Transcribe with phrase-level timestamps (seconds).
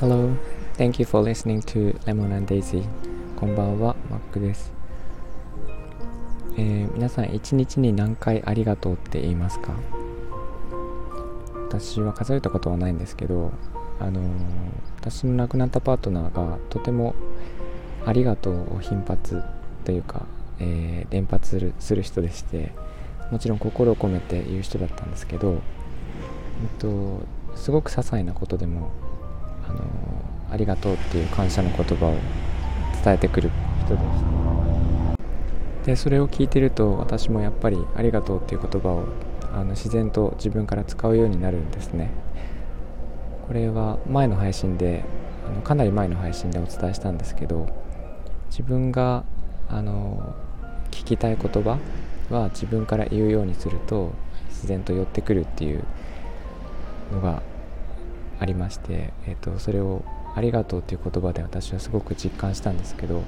[0.00, 0.34] Hello,
[0.76, 2.82] thank you for listening to Lemon and Daisy.
[3.36, 4.72] こんばんは、マックです、
[6.56, 9.76] えー、皆さん一日に何回ありがとうって言いますか？
[11.68, 13.52] 私は数えたことはないんですけど
[14.00, 14.24] あのー、
[14.96, 17.14] 私の亡くなったパートナーがとても
[18.04, 19.40] ありがとうを頻発
[19.84, 20.26] というか、
[20.58, 22.72] えー、連発するする人でして
[23.32, 25.58] もちろん心を込めて言う人だったんですけど、えっ
[26.78, 27.22] と、
[27.56, 28.90] すごく些細なことでも
[29.66, 29.80] あの
[30.50, 32.14] ありがとうっていう感謝の言葉を
[33.02, 33.50] 伝えてくる
[33.86, 34.06] 人でし
[35.16, 35.86] た。
[35.86, 39.06] でそれを聞いてると私もやっぱりありがとうっていう言葉を
[39.54, 42.10] あの自然と自分から使うようになるんですね。
[43.48, 45.04] これは前の配信で
[45.50, 47.66] あのかなり前の配信でお伝えしたんですけど
[48.50, 49.24] 自分が
[49.70, 50.36] あの
[50.90, 51.78] 聞きたい言葉
[52.32, 54.12] は自分から言うようにすると
[54.48, 55.84] 自然と寄ってくるっていう
[57.12, 57.42] のが
[58.40, 60.02] ありまして、えーと、それを
[60.34, 63.22] 「ありがとう」っていう言葉で私はすごく実感したんですけど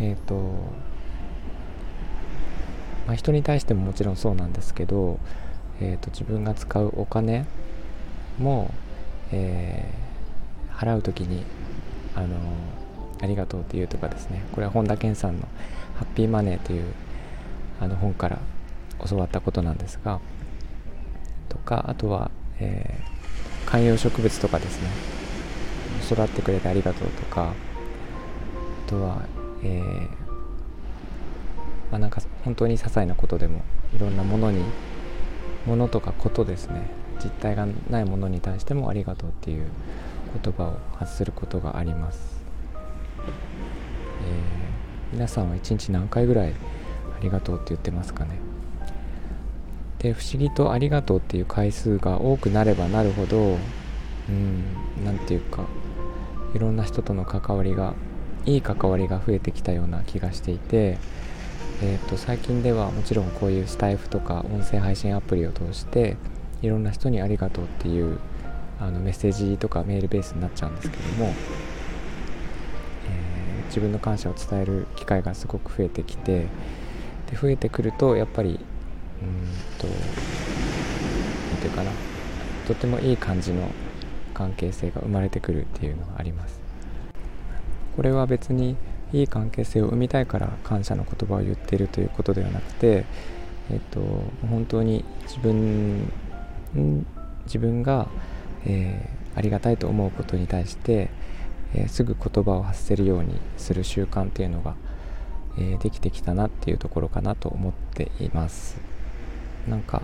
[0.00, 0.36] えっ、ー、と
[3.06, 5.20] まあ、人に対してももちろんそうなんですけど、
[5.80, 7.46] えーと、自分が使うお金
[8.38, 8.70] も、
[9.30, 11.44] えー、払う時に
[12.14, 12.36] あの
[13.22, 15.46] ありがとうっていうとかですねこれは本田健さんの
[15.96, 16.84] 「ハッピーマネー」という
[17.80, 18.38] あの本から
[19.08, 20.20] 教わったことなんですが
[21.48, 23.16] とかあとは、えー
[23.66, 24.88] 観葉植物とかですね。
[26.08, 27.52] 育ってくれてありがとうとか
[28.86, 29.22] あとは、
[29.62, 30.08] えー、
[31.90, 33.62] まあ、なんか本当に些細なことでも
[33.94, 34.62] いろんなものに
[35.66, 36.88] ものとかことですね。
[37.22, 39.66] 実体がないものに対してもありがとうっていう
[40.42, 42.42] 言葉を発することがあります、
[44.22, 46.52] えー、皆さんは一日何回ぐらい
[47.16, 48.38] ありがとうって言ってますかね。
[49.98, 53.56] で不思議と「ありがとう」っていう回数が多くなればなるほど
[54.28, 54.62] うん
[55.04, 55.64] 何て言うか
[56.54, 57.94] いろんな人との関わりが
[58.44, 60.98] いい関わりが増えてきたような気がしていて、
[61.82, 66.16] えー、と最近ではもちろんこういうスタイフとか音声配信アプリを通して
[66.62, 68.18] いろんな人に「ありがとう」っていう
[68.78, 76.46] あのメッセージとかメールベースになっちゃうんですけども、えー、自分の感謝を伝える機会がすごく増えてきて
[77.30, 78.58] で増えてくるとやっぱりうん
[79.78, 79.92] と何
[81.56, 81.90] て言うかな。
[82.66, 83.70] とてもいい感じの
[84.34, 86.60] 関係性が生まれてくるっていうのがあります。
[87.94, 88.76] これは別に
[89.12, 93.04] いい関係性を生みたいから感謝の言葉を言っているということではなくて、
[93.70, 94.00] えっと、
[94.50, 96.10] 本当に自分
[97.46, 98.08] 自分が、
[98.66, 101.08] えー、ありがたいと思うことに対して、
[101.74, 104.74] えー、すぐ言葉を発せるようにする習慣っていうのが、
[105.58, 108.78] えー、できてきたなっていうところかなと思っています。
[109.68, 110.02] なんか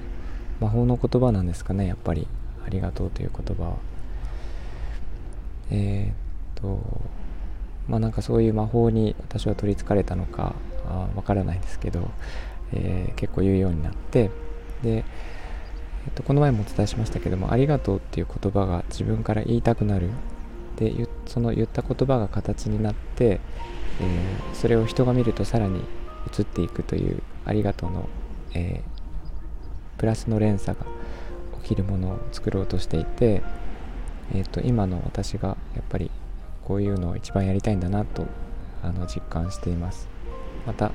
[0.60, 2.26] 魔法の言葉なんですかねやっぱり。
[2.64, 3.76] ありがとうという言葉は。
[5.70, 6.80] えー、っと
[7.88, 10.54] まあなんかそういう魔法に私は取りつかれたのか
[11.16, 12.10] わからないですけど、
[12.72, 14.30] えー、結構言うようになって。
[14.82, 20.10] で、え、っとこの前もお伝えしましたけども「ありがとう」っていう言葉が自分から言いたくなる。
[20.76, 23.40] でその言った言葉が形になって、
[24.00, 25.80] えー、それを人が見るとさらに
[26.38, 28.08] 移っていくという「ありがとうの」
[28.54, 28.82] え
[30.02, 30.84] プラスの連鎖が
[31.62, 33.42] 起きるものを作ろうとしていて、
[34.34, 36.10] えーと、今の私がやっぱり
[36.64, 38.26] こういうのを一番やりたいんだなと
[38.82, 40.08] あの実感しています。
[40.66, 40.90] また、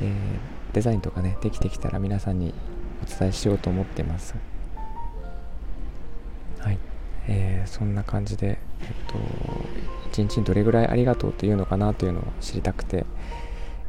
[0.00, 2.54] えー、デザインとかねできてきたら皆さんに
[3.02, 4.36] お伝えしようと思ってます。
[6.60, 6.78] はい、
[7.26, 9.14] えー、そんな感じでえっと
[10.22, 13.04] 一日にどれぐらいありがとうっていうのかなというのを知りたくて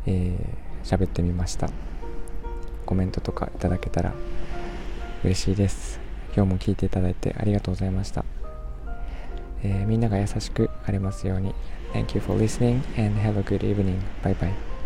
[0.08, 1.70] えー、喋ってみました
[2.86, 4.14] コメントとかいただけたら
[5.24, 6.00] 嬉しいです
[6.36, 8.24] 今日も聞いていただいてありがとうございました、
[9.64, 11.54] えー、みんなが優しくありますように
[11.94, 14.00] Thank you for listening and have a good evening.
[14.22, 14.77] Bye bye.